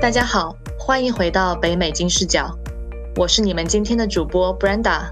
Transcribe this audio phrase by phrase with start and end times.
[0.00, 2.56] 大家好，欢迎回到北美金视角，
[3.16, 5.10] 我是你们今天的主播 Brenda。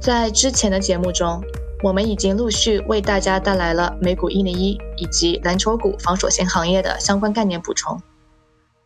[0.00, 1.40] 在之前的节目中，
[1.84, 8.02] 我们已经陆续为大家带来了美股一零一以及蓝筹股防守型行业的相关概念补充。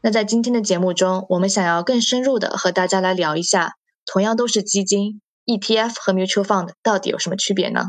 [0.03, 7.87] 那在今天的节目中，我们想要更深入的和大家来聊一下，同样都是基金，ETF 和 Mutual Fund 到底有什么区别呢？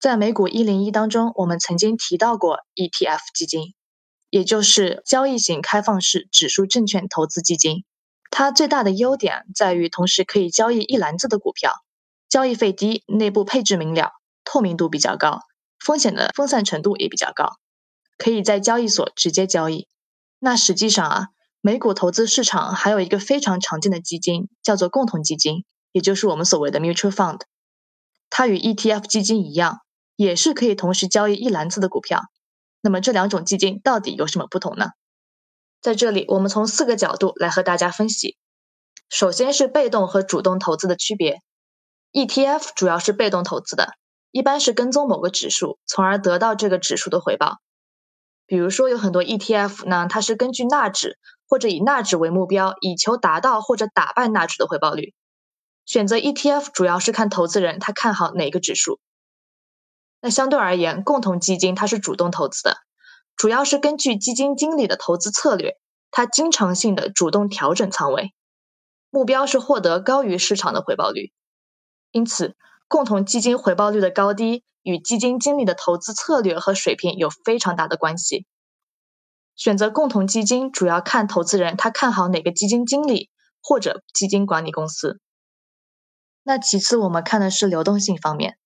[0.00, 3.74] 在美股一零一当中，我们曾经提到过 ETF 基金。
[4.34, 7.84] 也就是交易型开放式指数证券投资基金，
[8.32, 11.84] 它最大的优点在于同时可以交易一篮子的股票，
[12.28, 14.10] 交易费低，内部配置明了，
[14.42, 15.42] 透明度比较高，
[15.78, 17.58] 风险的分散程度也比较高，
[18.18, 19.86] 可以在交易所直接交易。
[20.40, 21.28] 那实际上啊，
[21.60, 27.42] 美股投资市场还有一个非常常见的基金，叫做共同基金，也就是我们所谓的 mutual fund。
[28.30, 29.82] 它与 ETF 基金一样，
[30.16, 32.24] 也是可以同时交易一篮子的股票。
[32.84, 34.90] 那么这两种基金到底有什么不同呢？
[35.80, 38.36] 在这里，我们从四个角度来和大家分析。
[39.08, 41.40] 首先是被动和主动投资的区别。
[42.12, 43.94] ETF 主要是被动投资的，
[44.32, 47.56] 一般是跟踪某个指数，从而得到这个指数的回报。
[48.44, 51.16] 比如说，有很多 ETF 呢，它是根据纳指
[51.48, 55.14] 或者以纳指为目标，以求达到或者打败纳指的回报率。
[55.86, 59.00] 选择 ETF 主要是看投资人他看好哪个指数。
[60.24, 62.78] 那相对而言，共同基金它是主动投资的，
[63.36, 65.76] 主要是根据基金经理的投资策略，
[66.10, 68.32] 它经常性的主动调整仓位，
[69.10, 71.34] 目标是获得高于市场的回报率。
[72.10, 72.56] 因此，
[72.88, 78.46] 共同基金回报率的高低与基金经理的投资策略和水平有非常大的关系。
[79.54, 83.28] 选择共同基金主要看投资人他看好哪个基金经理
[83.62, 85.20] 或者基金管理公司。
[86.42, 88.56] 那其次，我们看的是流动性方面。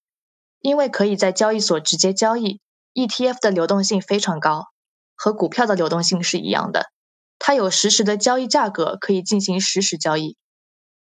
[0.61, 2.61] 因为可以在交易所直接交易
[2.95, 4.67] ，ETF 的流动性非常高，
[5.15, 6.91] 和股票的流动性是一样的。
[7.39, 10.37] 它有实时的交易价格，可以进行实时交易。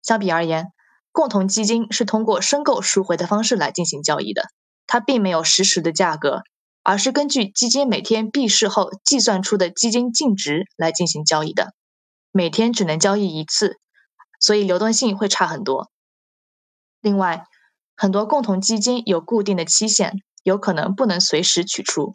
[0.02, 0.68] 相比而言，
[1.12, 4.50] 共同基金是通过申购赎回的方式来进行交易的，
[4.88, 6.42] 它并没有实时的价格，
[6.82, 11.74] 而是根据基金每天闭市后计算出的基金净值来进行交易的，
[12.32, 13.78] 每天只能交易一次，
[14.40, 15.90] 所以流动性会差很多。
[17.02, 17.46] 另外，
[17.98, 22.14] 很多共同基金有固定的期限，有可能不能随时取出。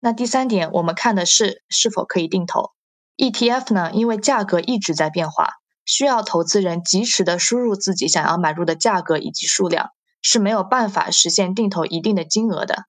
[0.00, 2.70] 那第三点，我们看的是是否可以定投。
[3.16, 5.50] ETF 呢，因为价格一直在变化，
[5.84, 9.90] 需要投资人及时的输入自己想要买入的价格以及数量，
[10.22, 12.86] 是没有办法实现定投一定的金额的。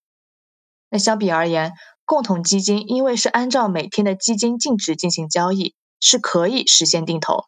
[0.89, 1.73] 那相比而言，
[2.05, 7.43] 共同基金因为是按照每天的基金净值进行交易，是可以实现定投。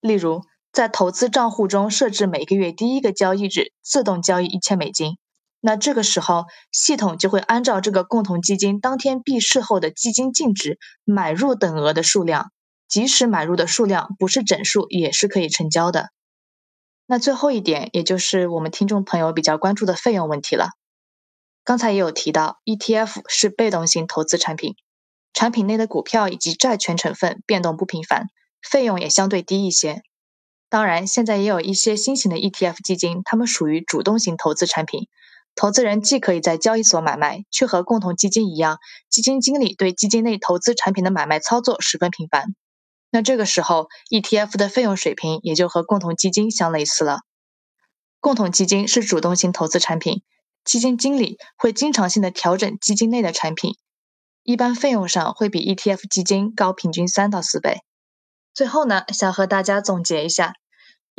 [0.00, 0.42] 例如。
[0.72, 5.18] 在投资账户中设置每个月第一个交易日自动交易一千美金，
[5.60, 12.52] 那这个时候系统就会按照这个共同基金当天闭市后的基金净值买入等额的数量，
[12.88, 16.10] 即使买入的数量不是整数，也是可以成交的。
[17.06, 20.68] 那最后一点，也就是我们听众朋友比较关注的费用问题了。
[21.64, 24.76] 刚才也有提到，ETF 是被动型投资产品，
[25.32, 28.28] 产品内的股票以及债权成分变动不频繁，
[28.62, 30.02] 费用也相对低一些。
[30.70, 35.08] 当然，现在也有一些新型的 ETF 基金，它们属于主动型投资产品。
[35.56, 38.78] 投资人既可以在交易所买卖，却和共同基金一样，
[39.10, 42.54] 基金经理对基金内投资产品的买卖操作十分频繁。
[43.10, 47.22] 那这个时候，ETF 的费用水平也就和共同基金相类似了。
[48.20, 50.22] 共同基金是主动型投资产品，
[50.64, 53.74] 基金经理会经常性的调整基金内的产品，
[54.44, 57.80] 一般费用上会比 ETF 基金高平均三到四倍。
[58.54, 60.54] 最后呢，想和大家总结一下。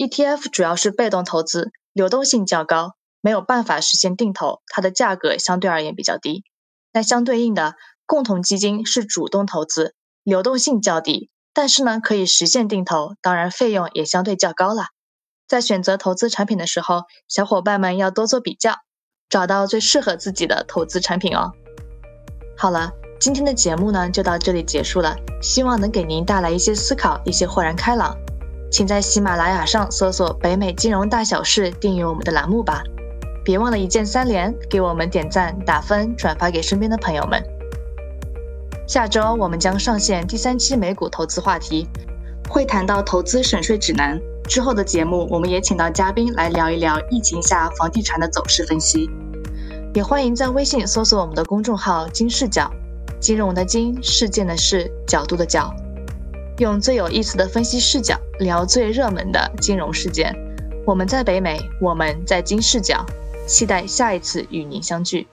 [0.02, 6.44] ETF 主要是被动投资，流动性较高，没有办法实现定投，它的价格相对而言比较低。
[6.92, 7.76] 那相对应的，
[8.08, 14.86] 共同基金是主动投资，流动性较低，但是呢可以实现定投，当然费用也相对较高了。
[15.48, 18.78] 在选择投资产品的时候，小伙伴们要多做比较，
[19.30, 21.52] 找到最适合自己的投资产品哦。
[22.58, 28.18] 好了，今天的节目呢就到这里结束了，希望能给您带来一些思考，一些豁然开朗。
[28.72, 32.82] 请在喜马拉雅上搜索“北美金融大小事”，订阅我们的栏目吧。
[33.44, 37.44] 别忘了一键三连，给我们点赞、打分、转发给身边的朋友们。
[38.88, 41.86] 下周我们将上线第三期美股投资话题，
[42.48, 44.18] 会谈到投资省税指南。
[44.48, 49.10] 之后的节目，我们也请到嘉宾来聊一聊疫情下房地产的走势分析。
[49.94, 52.72] 也欢迎在微信搜索我们的公众号“金视角”，
[53.20, 55.74] 金融的金，事件的事，角度的角。
[56.62, 60.32] 用最有意思的分析视角聊最热门的金融事件。
[60.86, 63.04] 我们在北美，我们在金视角，
[63.48, 65.26] 期待下一次与您相聚。